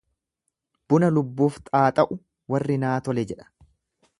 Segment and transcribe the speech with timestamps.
[0.93, 2.17] Buna lubbuuf xaaxa'u
[2.55, 3.51] warri naa tole jedha.